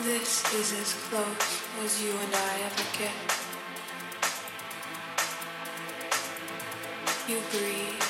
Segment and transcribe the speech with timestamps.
[0.00, 3.10] This is as close as you and I ever get.
[7.26, 8.02] You breathe.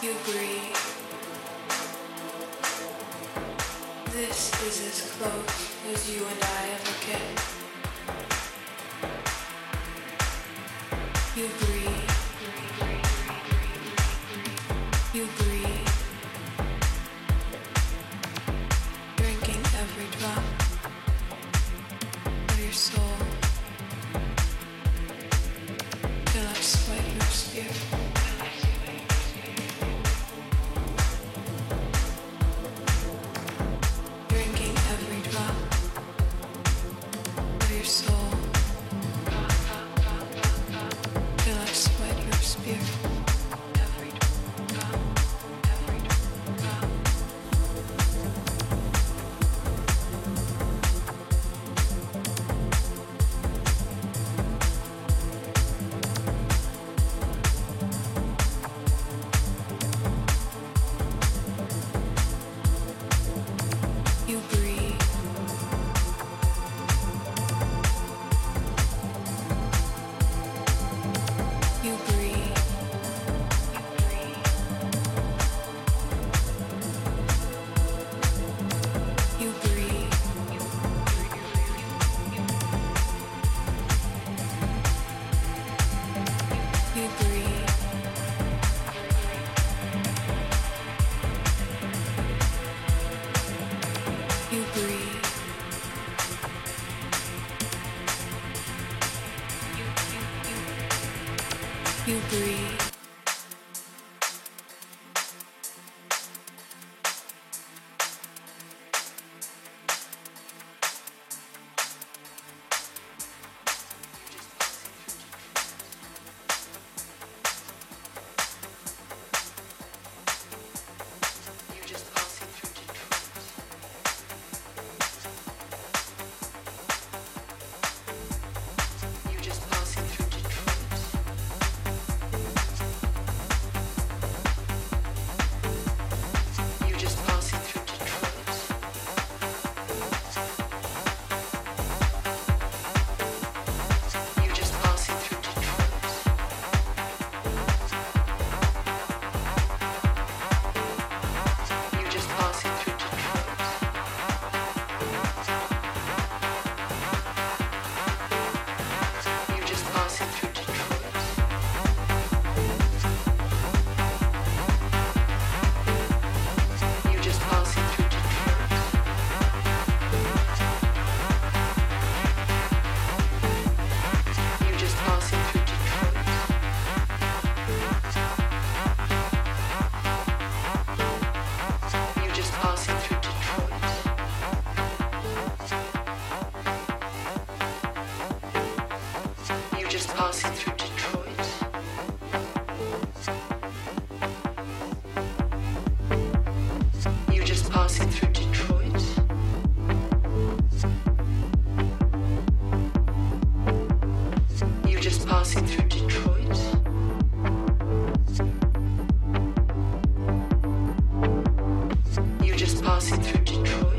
[0.00, 0.76] You breathe.
[4.12, 7.26] This is as close as you and I ever get.
[11.36, 11.63] You breathe.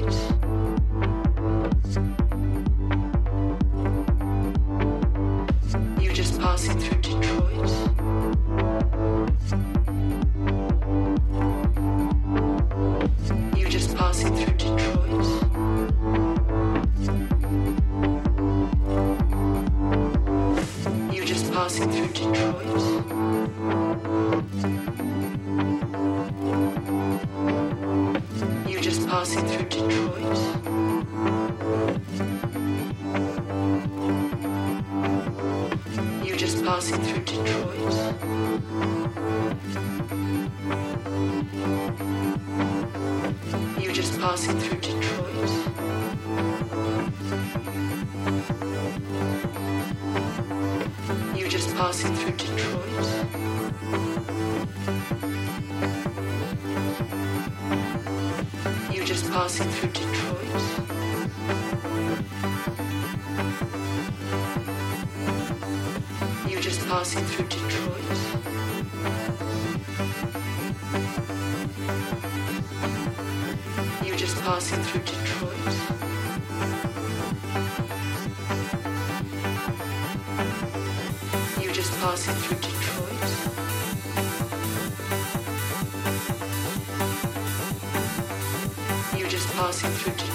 [0.06, 0.35] night.
[59.46, 60.42] passing through Detroit.
[66.50, 67.65] You're just passing through Detroit.
[89.76, 90.35] sim de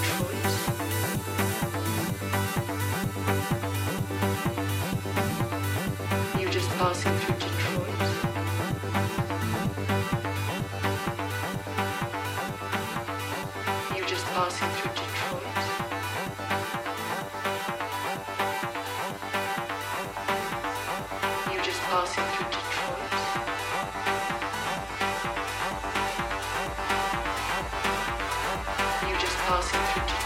[29.51, 30.20] próxima.